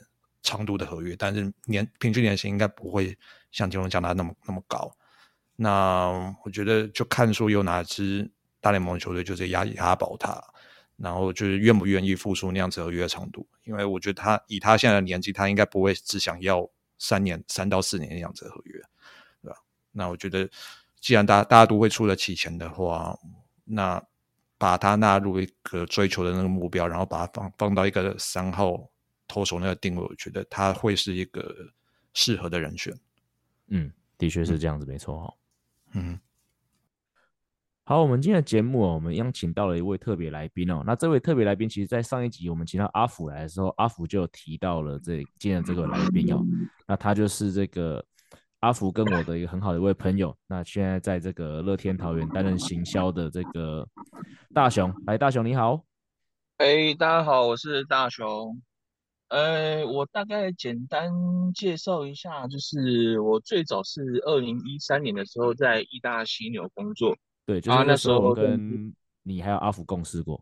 [0.43, 3.17] 长度的合约，但是年平均年薪应该不会
[3.51, 4.91] 像金龙讲的那么那么高。
[5.55, 8.29] 那我觉得就看说有哪支
[8.61, 10.39] 大联盟球队就是押押宝他，
[10.95, 18.79] 然后就是愿不愿意付出那样子合约长度，因为我觉得他以他现在的年纪，他应该不会只想要三年三到四年那样子的合约，
[19.41, 19.57] 对吧？
[19.91, 20.47] 那我觉得
[20.99, 23.17] 既然大家大家都会出得起钱的话，
[23.63, 24.03] 那
[24.57, 28.89] 把它纳入一个追求的那个目标，然后把它放放到一个三号
[29.27, 31.53] 投手那个定位，我觉得他会是一个
[32.13, 32.93] 适合的人选。
[33.67, 35.33] 嗯，的确是这样子，嗯、没错哈。
[35.93, 36.19] 嗯，
[37.83, 40.83] 好，我们今天的节目哦，我们邀请到了一位特别来宾哦。
[40.85, 46.43] 那这位特别来宾，其实，在上一集我们请到阿福来的时候，阿福就提到了这今天的这个来宾哦。
[46.87, 48.03] 那他就是这个
[48.61, 50.35] 阿福跟我的一个很好的一位朋友。
[50.47, 53.87] 那现在在这个乐天桃园担任行销的这个
[54.53, 55.83] 大雄，来，大雄你好。
[56.57, 58.59] 哎，大家好，我是大雄。
[59.29, 61.11] 呃，我大概简单
[61.53, 67.15] 介绍一下，就是我最早是二零一三年的时候在义大犀牛工作，
[67.45, 68.91] 对，就是那时候我跟
[69.23, 70.41] 你还有阿福共事过，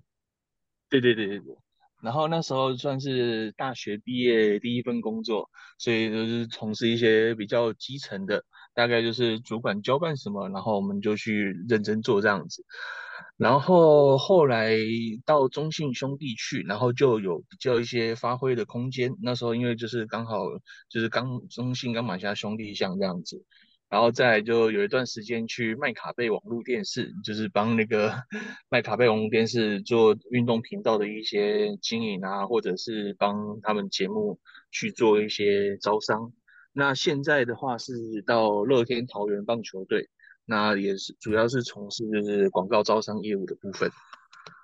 [0.88, 1.58] 对对对对对，
[2.05, 12.63] 然后那时候算是大学毕业第一份工作，所以就是从事一些比较基层的，大概就是主管交办什么，然后我们就去认真做这样子。
[13.37, 14.77] 然后后来
[15.25, 19.13] 到中信兄弟去，然后就有比较一些发挥的空间。
[19.21, 20.45] 那时候因为就是刚好
[20.89, 23.43] 就是刚中信刚买下兄弟像这样子，
[23.89, 28.13] 然后再就有一段时间去麦卡贝网络电视，就是帮那个
[28.69, 34.39] 麦卡贝网络电视做运动频道的一些经营啊，或者是帮他们节目
[34.71, 36.33] 去做一些招商。
[36.73, 40.09] 那现在的话是到乐天桃园棒球队。
[40.47, 43.89] 那也是，主要是从事就是广告招商业务的部分。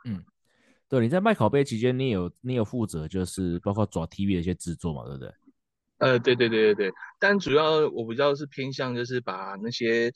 [0.05, 0.23] 嗯，
[0.87, 5.33] 对，你在麦考贝期间，你有你有负责就是包括抓 TV 的一些制作嘛，对不对？
[6.01, 10.11] 呃，对对对对对，但主要我比较是偏向就是把那些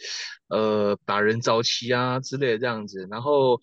[0.47, 3.59] 呃把人招齐啊之类的这样子，然后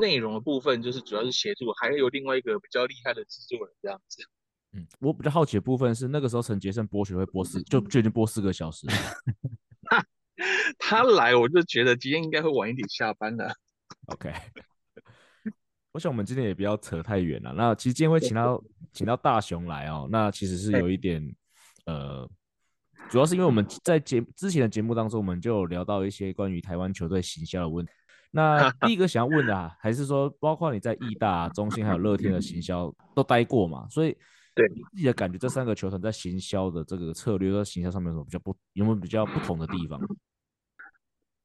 [0.00, 4.22] 内容的部分就是主要是协助，还有另外一个比较厉害的制作人这样子。
[4.72, 8.86] 嗯，我比较好奇的部分是那个时候陈杰胜播学会播四就就已经播四个小时。
[10.78, 13.52] 他来，我就觉得今天应该会晚一点下班了。
[14.06, 14.32] OK，
[15.92, 17.52] 我想我们今天也不要扯太远了。
[17.54, 21.34] 那其实今天会请到请到大雄来哦，那其实是有一点
[21.86, 22.28] 呃，
[23.08, 27.90] 主要是因为我们在节之前的节目当中，我们就有聊到一些关于台湾球队行销的问题。
[28.30, 33.88] 那 第一个想要问的啊，还是说包括你在义大、中信还有乐天的行销都待过嘛？
[33.88, 34.16] 所以。
[34.56, 40.00] 对你自己的感觉，这三个球团在行销的这个策略和行销上面有什么比较不，有没有比较不同的地方？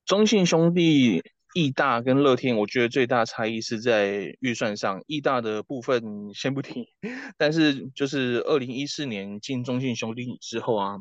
[0.06, 1.22] 中信兄弟、
[1.54, 5.04] 义大跟乐天，我觉得最大差异是在预算上。
[5.08, 6.88] 义大的部分先不提，
[7.38, 10.98] 但是就是二零一四年进中信兄弟之后啊，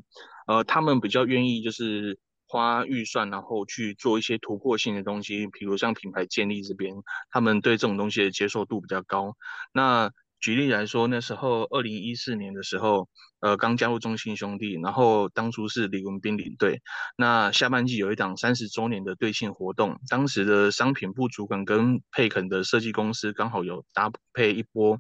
[0.47, 6.95] 呃，他们比较愿意就是花预算，然后去做一些突破性的东西，比如像品牌建立这边，
[7.31, 9.37] 他们对这种东西的接受度比较高。
[9.73, 13.09] 那举例来说，那时候二零一四年的时候，
[13.41, 16.81] 呃，刚加入中信兄弟，然后当初是李文彬领队。
[17.17, 24.99] 那下半季有一档三十周年的队庆活动，当时的商品部主管跟佩肯的设计公司刚好有搭配一波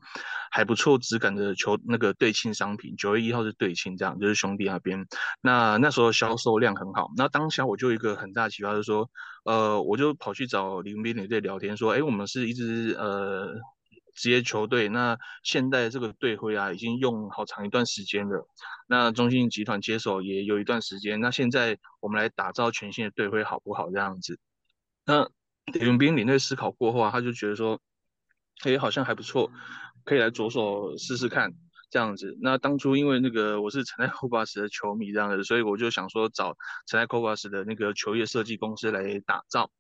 [0.51, 5.07] 还不错质感的球那个队庆商品，九月一号是队庆，这样就是兄弟那边。
[5.41, 9.09] 那那时候销售量很好，那当下我就一个很大启发，就是说，
[9.45, 13.55] 呃，我就跑去找李文彬领队聊天，说，哎，我们是一支呃。
[14.15, 18.47] 职业球队，那现在这个队徽啊，已经用好长一段时间了。
[18.89, 23.91] 那中信集团接手也有一段时间，那现在我们来打造全新的队徽，好不好？
[23.91, 24.39] 这样子。
[25.05, 25.31] 那
[25.73, 27.81] 李永彬领队思考过后啊，他就觉得说，
[28.65, 29.51] 哎，好像还不错，
[30.05, 31.53] 可以来着手试试看
[31.91, 32.37] 这样子。
[32.41, 39.71] 那当初因为那个我是诚泰 Cobras 的球迷这样子，所以我就想说找诚泰 Cobras 的那个球业设计公司来打造。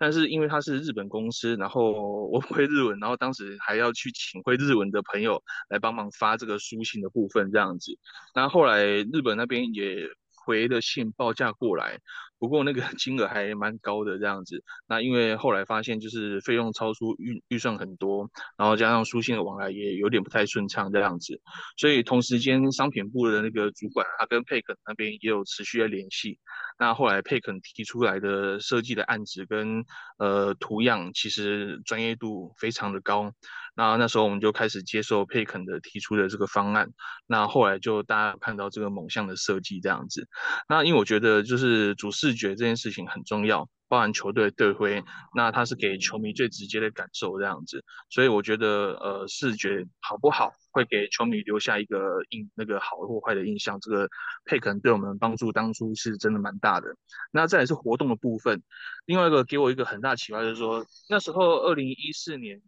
[0.00, 1.92] 但是因为他是日本公司，然后
[2.28, 7.92] 我不会日文，然后当时还要去请会日文的朋友来帮忙发这个书信的部分这样子。
[8.34, 10.08] 那后来日本那边也
[10.50, 11.98] 回的信报价过来。
[12.38, 21.38] 不过那个 金额还蛮高的这样子，那因为后来发现就是费用超出预预算很多，然后加上书信的往来也有点不太顺畅这样子，
[21.76, 26.38] 所以同时间商品部的那个主管他跟佩肯那边也有持续的联系。
[26.78, 29.84] 那后来佩肯提出来的设计的案子跟
[30.16, 33.32] 呃图样，其实专业度非常的高。
[33.80, 36.90] 那那时候我们就开始接受佩肯的提出的这个方案。
[37.26, 40.28] 那后来就大家看到这个猛象的设计这样子。
[40.68, 45.02] 那因为我觉得就是主视觉这件事情很重要，包含球队队徽，
[45.34, 47.82] 那它是给球迷最直接的感受这样子。
[48.10, 53.80] 所以我觉得呃视觉好不好，会给球迷留下一个印那个好或坏的印象。
[53.80, 54.06] 这个
[54.44, 56.94] 佩肯对我们帮助当初是真的蛮大的。
[57.32, 58.62] 那再来是活动的部分，
[59.06, 62.60] 另外一个给我一个很大启发就是说，那时候二零一四年。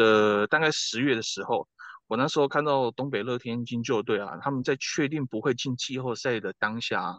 [0.00, 1.68] 呃，大概十月的时候，
[2.06, 7.18] 我那时候看到东北乐天金鷲队啊，他们在确定不会进季后赛的当下，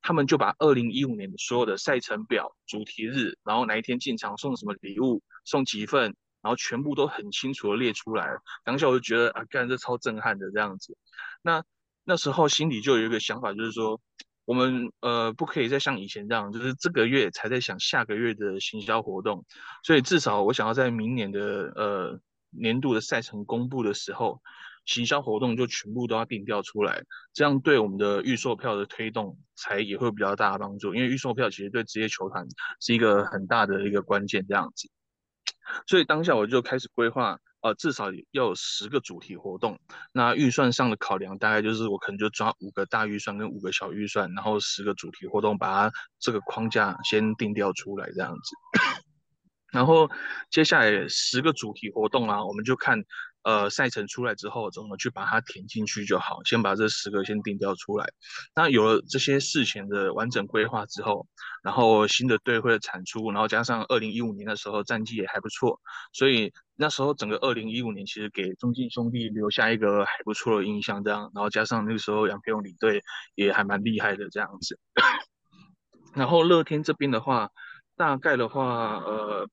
[0.00, 8.26] 他们就把二零一五年的所有的赛程表、主题日，然后哪一天进场送什么礼物、送几份，然后全部都很清楚的列出来。
[8.64, 10.96] 当下我就觉得啊，干这超震撼的这样子。
[11.42, 11.62] 那
[12.04, 14.00] 那时候心里就有一个想法，就是说。
[14.44, 19.44] 我们呃不可以再像以前这样，就是这个月才在想下个月的行销活动，
[19.82, 24.40] 所以至少我想要在明年的呃年度的赛程公布的时候，
[24.84, 27.02] 行销活动就全部都要定调出来，
[27.32, 32.46] 这样对我们的预售票的推动才也会比较大的帮助，因为预售票其实对职业球团
[32.80, 34.90] 是一个很大的一个关键这样子，
[35.86, 37.38] 所以当下我就开始规划。
[37.64, 39.78] 呃，至少要有十个主题活动。
[40.12, 48.56] 那预算上的考量，大概就是我可能就抓五个大预算跟五个小预算，然后十个主题活动，把它这个框架先定调出来这样子。
[49.72, 50.10] 然后
[50.50, 53.02] 接下来十个主题活动啊，我们就看。
[53.44, 56.42] 呃，赛程出来之后，怎么去把它填进去就好。
[56.44, 58.06] 先把这十个先定调出来。
[58.54, 61.26] 那有了这些事前的完整规划之后，
[61.62, 65.78] 然后新的队会的产出，然后加上二零一五年的时候战绩也还不错，
[66.14, 71.04] 所以那时候整个二零一五年其实给中信兄弟留下一个还不错的印象。
[71.04, 73.02] 这样，然后加上那个时候杨培勇领队
[73.34, 74.78] 也还蛮厉害的这样子。
[76.14, 77.50] 然后乐天这边的话，
[77.94, 79.46] 大概的话，呃，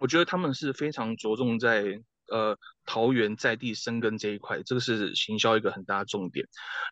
[0.00, 2.02] 我觉得他们是非常着重在。
[2.30, 6.46] 呃，桃园在地生根这一块，这个是行销一个很大的重点。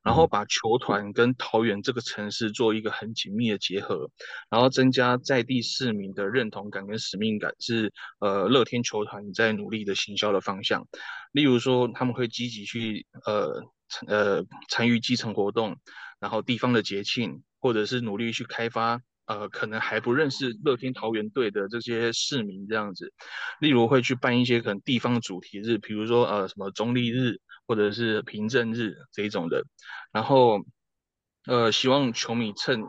[0.05, 4.11] 然后把球团跟桃园这个城市做一个很紧密的结合，
[4.51, 10.87] 然后增加在地市民的认同感跟使命感，是呃乐天球团在努力的行销的方向。
[11.33, 13.63] 例如说，他们会积极去呃
[14.07, 15.77] 呃参与基层活动，
[16.19, 19.01] 然后地方的节庆，或者是努力去开发。
[19.27, 23.13] 呃，可能还不认识乐天桃园队的这些市民这样子，
[23.59, 29.65] 例如会去办一些可能地方主题日，比如说呃什么中立日或者是平镇日这一种的，
[30.13, 30.61] 然后
[31.47, 32.83] 呃希望球迷趁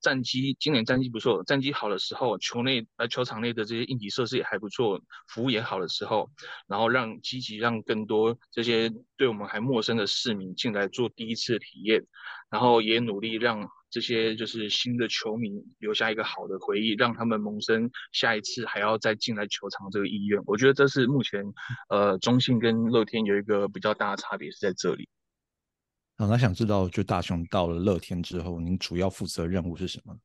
[0.00, 6.28] 战绩今年战绩不错，战绩好的时候，球内呃球场内的这些硬体设施也还不错，服务也好的时候，
[6.66, 12.04] 然后让积极让更多这些对我们还陌生的市民进来做第一次体验，
[12.50, 13.68] 然后也努力让。
[13.94, 20.42] 这些就是新的球迷留下一个好的回忆，让他们萌生下一次还要再进来球场这个意愿。
[20.46, 21.44] 我觉得这是目前
[21.88, 25.08] 呃中信跟乐天有一个比较大的差别是在这里。
[26.18, 30.18] 好，那想知道就大雄到了乐天之后，您主要负责任务是什么？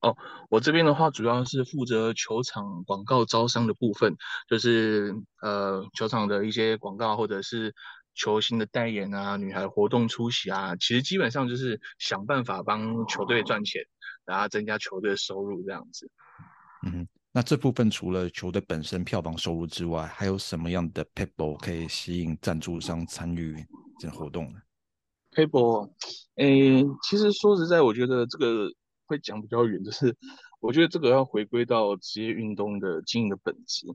[0.00, 0.16] 哦，
[0.50, 4.16] 我这边的话主要是负责球场广告招商的部分，
[4.48, 7.72] 就是呃球场的一些广告或者是。
[8.14, 13.82] 球星的代言啊，女孩活动出席啊，其实基本上就是想办法帮球队赚钱，
[14.24, 16.10] 然后增加球队的收入这样子。
[16.86, 23.56] 嗯，那这部分除了球队本身票房收入之外，还有什么样的撇步可以吸引赞助商参与
[23.98, 24.60] 这个活动呢？
[25.30, 25.92] 撇步，
[26.36, 28.70] 诶，其实说实在，我觉得这个
[29.06, 30.16] 会讲比较远，就是
[30.60, 33.86] 我觉得这个要回归到职业运动的经营的本质，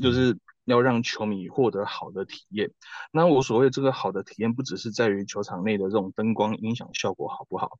[0.00, 2.72] 就是要让球迷获得好的体验。
[3.12, 7.70] 那我所谓这个好的体验，不只是在于球场内的这种灯光音响效果好不好，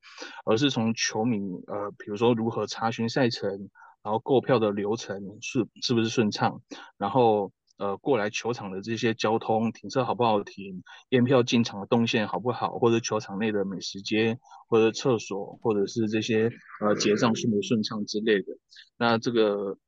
[0.45, 3.71] 而是从球迷呃，比如说如何查询赛程。
[4.05, 6.61] 然后购票的流程是是不是顺畅？
[6.99, 10.85] 然后呃过来球场的这些交通停车好不好停？
[11.09, 12.79] 验票进场的动线好不好？
[12.79, 16.51] 或者球场内的美食街或者厕所，或者是这些
[16.83, 18.59] 呃结账顺不顺畅之类的。
[18.99, 19.79] 那这个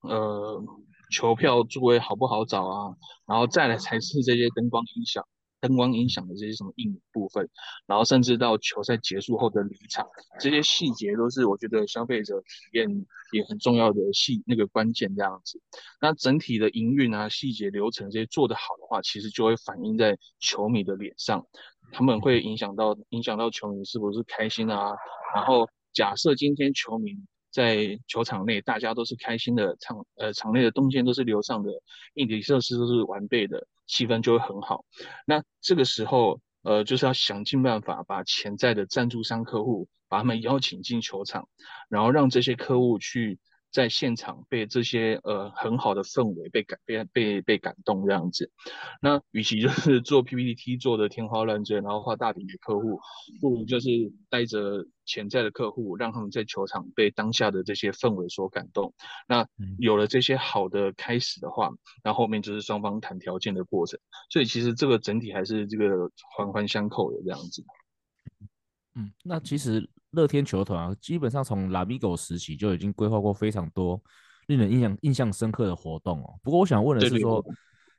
[0.00, 0.64] 呃
[1.10, 2.94] 球票座位好不好找啊？
[3.26, 5.22] 然后再来才是这些灯光音响。
[5.62, 7.46] 灯光音响的这些什么硬部分，
[7.84, 10.08] 然后甚至到球赛结束后的离场，
[10.40, 12.46] 这些细节都是我觉得消费者体
[12.78, 12.88] 验
[13.32, 15.60] 也很重要的细那个关键这样子。
[16.00, 21.46] 那整体的营运啊、细节流程这些做得好的话，其实就会反映在球迷的脸上，
[21.92, 24.94] 他们会影响到影响到球迷是不是开心啊？
[25.34, 27.12] 然后假设今天球迷
[27.50, 31.70] 在球场内大家都是开心的，场呃场内的动线都是流畅的，
[32.14, 33.66] 硬体设施都是完备的。
[33.86, 34.84] 气氛就会很好，
[35.26, 41.48] 那这个时候，呃，就是要想尽办法把潜在的赞助商客户把他们邀请进球场，
[41.88, 43.38] 然后让这些客户去。
[43.72, 48.50] 在现场被这些呃很好的氛围被感被被被感动这样子，
[49.00, 52.98] 那与其就是做 PPT 做的天花乱坠，然后画大饼给客户，
[53.40, 53.88] 不如就是
[54.28, 58.92] 带着潜在的客户，让他们在球场被当下的这些氛围所感动。
[59.28, 59.46] 那
[59.78, 61.70] 有了这些好的开始的话，
[62.02, 64.00] 那后面就是双方谈条件的过程。
[64.30, 67.64] 所以其实这个整体还是这个环环相扣的这样子。
[68.96, 69.88] 嗯，那其实。
[70.12, 74.00] 乐天球团啊，基本上从拉米狗时期就已经规划过非常多
[74.46, 76.38] 令人印象印象深刻的活动哦。
[76.42, 77.44] 不过我想问的是说，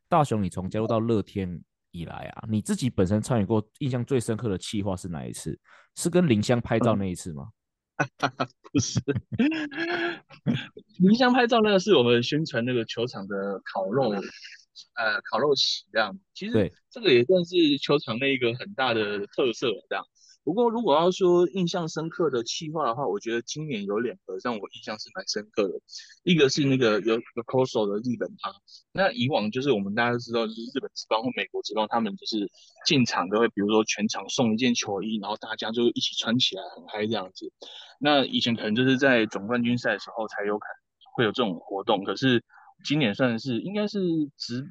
[0.10, 5.58] 大雄，你从加入到乐天以来啊，你自己本身参与过印象最深刻的企划是哪一次？
[5.96, 7.50] 是跟林香拍照那一次吗？
[8.74, 9.00] 不是，
[11.00, 16.18] 林香拍照那个是我们宣传那个球场的烤肉，呃，烤肉席这样。
[16.34, 20.04] 其实这个也算是球场那一个很大的特色这样。
[20.44, 25.80] 不过，如果要说印象深刻的企划的话，我觉得今年有两个让我印象是蛮深刻的。
[26.24, 28.52] 一个是那个有有 c o s o 的日本趴，
[28.92, 32.50] 那以往就是我们大家都知道，就是日本职棒或美国职棒，他们就是
[32.88, 37.52] 进场都会，比如说全场送一件球衣，然后大家就一起穿起来很嗨这样子。
[38.00, 42.44] 那以前可能就是在总冠军赛的时候才有可能会有这种活动，可是
[42.84, 44.00] 今年算是应该是
[44.38, 44.66] 职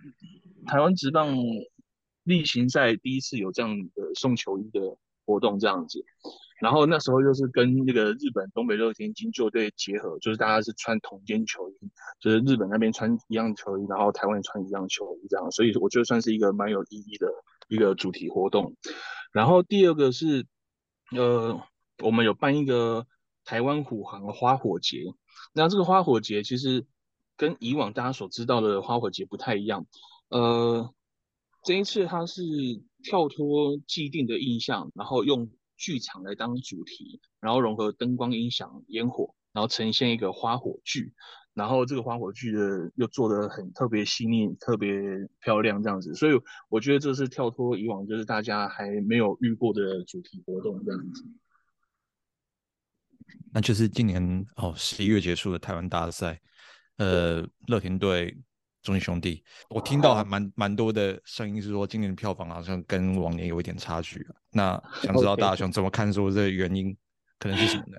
[0.66, 1.36] 台湾职棒
[2.24, 4.96] 例行赛第一次有这样的送球衣的。
[5.24, 6.04] 活动这样子，
[6.60, 11.74] 然后那时候又是跟那个日本东北乐天金鷲队结合，就是大家是穿同件球衣，
[12.20, 17.28] 就是日本那边穿一样球衣，然后台湾穿一样球衣这样，所以我觉得算是一个蛮有意义的
[17.68, 18.74] 一个主题活动。
[19.32, 20.46] 然后第二个是，
[21.16, 21.60] 呃，
[22.02, 23.06] 我们有办一个
[23.44, 25.04] 台湾虎航花火节，
[25.52, 26.86] 那这个花火节其实
[27.36, 29.86] 跟以往大家所知道的花火节不太一样，
[30.28, 30.92] 呃。
[31.62, 32.42] 这一次它是
[33.02, 41.14] 跳脱既定的印象，然后用剧场来当主题，然后融合灯光、音响、烟火，然后呈现一个花火剧。
[41.52, 44.92] 然后这个花火剧的又做的很特别细腻、特别
[45.40, 51.24] 漂亮这样子，所以我觉得这是跳脱以往就是大家还没有遇过的主题活动这样子。
[53.52, 56.40] 那就是今年哦十一月结束的台湾大赛，
[56.98, 58.38] 呃，乐天队。
[58.82, 64.26] 中信兄弟，我听到还蛮蛮多的声音是说，今年的票房好像跟往年有一点差距。
[64.52, 66.96] 那 想知道大雄怎么看，说这个原因
[67.38, 67.98] 可能是什么呢？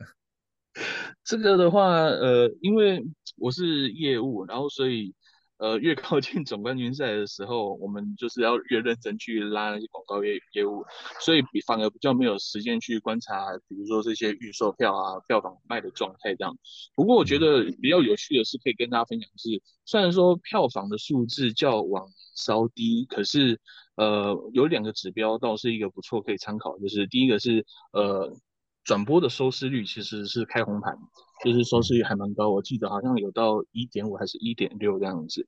[1.24, 3.04] 这个的话，呃，因为
[3.38, 5.14] 我是业务，然后所以。
[5.62, 10.84] 呃，越靠近总冠军赛的时候，我们就是要越认真去拉那些广告业业务，
[11.20, 16.58] 所以比反而比较没有时间去观察，比如说这些预售票啊、票房卖的状态这样。
[16.96, 23.60] 不过我觉得比较有趣的是，可以跟大家分享的是，虽然说票房的数字较往稍低，可是
[23.98, 28.36] 呃，有两个指标倒是一个不错可以参考，就是第一个是呃。
[28.84, 30.98] 转播的收视率其实是开红盘，
[31.44, 35.48] 就是收视率还蛮高，我记得好像有到一点五还是一点六这样子。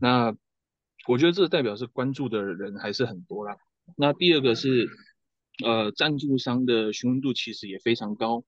[0.00, 0.34] 那
[1.06, 3.56] 我觉得这代表是关注的人还是很多啦。
[3.96, 4.88] 那第二个是，
[5.62, 8.42] 呃，赞助商的询问度其实也非常高，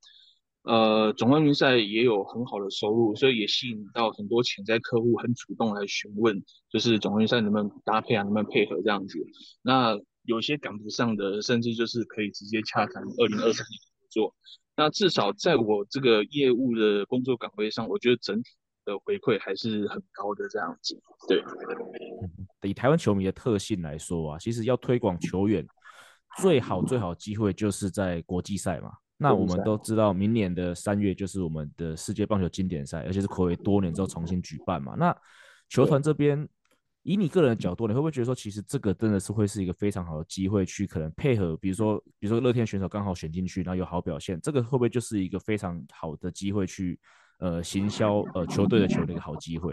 [0.62, 9.18] 呃，总冠军赛也有很好的收入，所以也吸引到很多潜在客户很主动来询问，就是总冠军赛能不能搭配啊，能不能配合这样子。
[9.62, 13.95] 那有些赶不上的，甚至就是可以直接洽谈二零二三年。
[14.16, 14.34] 做，
[14.74, 18.48] 那至少在我这个业务的工作岗位上，我觉得整体
[18.86, 20.98] 的回馈还是很高的这样子。
[21.28, 21.42] 对，
[22.70, 25.66] 以台湾球迷的特性来说啊，其实要推广球员，
[26.40, 28.90] 最好最好机会就是在国际赛嘛。
[29.18, 34.94] 那我们都知道，明年的三月就是我们的世界棒球经典赛，而且是暌违多年之后重新举办嘛。
[34.98, 35.14] 那
[35.68, 36.48] 球团这边，
[37.06, 46.98] 以你个人的角度，你会不会觉得说，其实这个真的是会是一个非常好的机会，去可能配合，比如说，比如说乐天选手刚好选进去，然后有好表现，这个会不会就是一个非常好的机会去
[47.38, 49.72] 呃行销呃球队的球的一个好机会？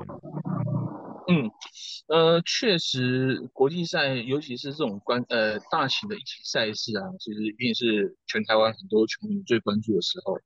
[1.27, 1.49] 嗯，
[2.07, 10.37] 呃，确实，国际赛，尤其是这种关呃大型的一级赛事啊，其实一定是全台湾很多球迷最关注的时候。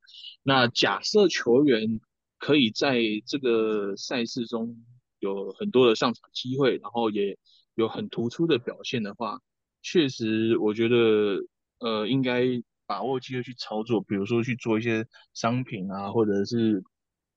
[0.41, 1.99] 那假设球员
[2.38, 4.77] 可以在这个赛事中
[5.20, 7.38] 有很多的上场机会，然后也
[7.76, 9.39] 有很突出的表现的话，
[9.82, 11.43] 确实，我觉得
[11.80, 12.43] 呃应该
[12.86, 16.84] 把握机会去操作，比如说去做一些商品啊，或者是。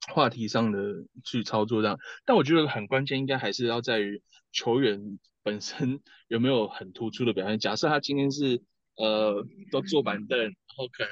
[0.09, 7.59] 话题上的去操作这样，但我觉得很关键，应该还是要在于球员本身有没有很突出的表现。
[7.59, 8.63] 假设他今天是
[8.97, 11.11] 呃都坐板凳，然后可能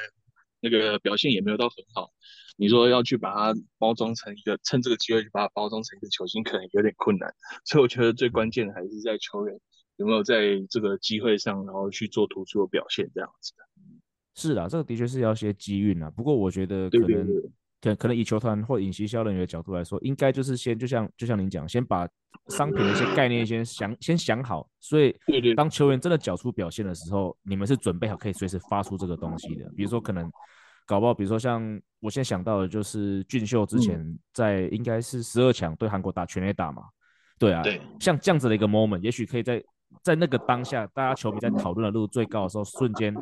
[0.60, 2.10] 那个表现也没有到很好，
[2.56, 7.32] 你说要去把它包装成一个，趁这个机会去把它包装成一个球星，可能有点困难。
[7.64, 9.60] 所以我觉得最关键的还是在球员
[9.96, 13.64] 有没有在这个机会上，然后去做突出的表现这样子的。
[14.34, 16.10] 是啦，这个的确是要些机运啊。
[16.10, 17.26] 不过我觉得可能。
[17.80, 22.08] 可可能以球团或影行销人员的角度来说，应该就是先就像就像您讲，先把
[22.48, 25.14] 商品的一些概念先想先想好，所以
[25.54, 29.70] 当球员真的缴出表现的时候，你们是准备好可以随时发出这个东西的。
[29.76, 30.28] 比如说可能
[30.86, 31.62] 搞不好，比如说像
[32.00, 36.82] 我现在想到的就是俊秀之前在应该是十二强对韩国打全垒打嘛，
[37.38, 39.62] 对啊，对，像这样子的一个 moment，也许可以在
[40.02, 43.14] 在那个当下，大家球迷在讨论的热度最高的时候，瞬间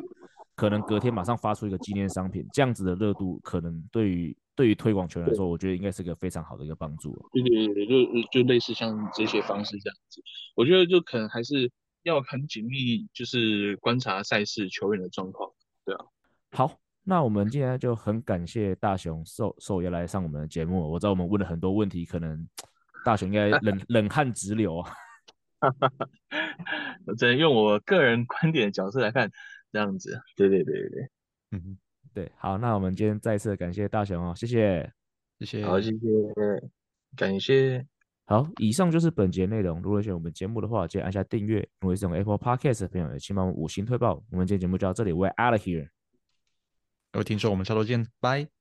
[0.55, 4.35] 可能隔天马上发出一个纪念商品，这样子的热度可能对于。
[4.57, 7.15] 对于推广球员来说，我觉得应该是个非常好的一个帮助。
[7.31, 10.19] 对对对，就就类似像这些方式这样子，
[10.55, 15.51] 我觉得就可能还是要很紧密，就是观察赛事球员的状况。
[15.85, 16.05] 对啊，
[16.53, 20.91] 好，那我们今天就很感谢大雄受受邀来上我们的节目。
[20.91, 22.47] 我知道我们问了很多问题，可能
[23.05, 24.91] 大雄应该冷冷汗直流啊。
[27.05, 29.31] 我只能用我个人观点的角色来看，
[29.71, 30.19] 这样子。
[30.35, 31.09] 对对对对对，
[31.51, 31.77] 嗯。
[32.17, 34.91] 对，好，那我们今天再次感谢大雄哦，谢谢，
[35.37, 35.97] 谢谢，好，谢谢，
[37.15, 37.85] 感谢，
[38.25, 39.79] 好，以上就是本节内容。
[39.83, 41.59] 如果喜欢我们节目的话，记得按下订阅。
[41.79, 44.15] 如果是用 Apple Podcast 的朋友，也请帮我们五星推爆。
[44.31, 45.89] 我们今天节目就到这里，We're out of here。
[47.11, 48.56] 各位听众，我们下周见，拜。